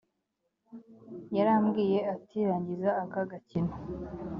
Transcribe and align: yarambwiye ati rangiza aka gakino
yarambwiye 1.37 1.99
ati 2.13 2.37
rangiza 2.47 2.89
aka 3.03 3.21
gakino 3.29 3.73